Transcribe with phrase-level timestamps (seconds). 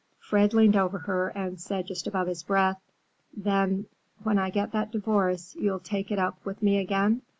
[0.19, 2.81] Fred leaned over her and said just above his breath,
[3.37, 3.85] "Then,
[4.23, 7.21] when I get that divorce, you'll take it up with me again?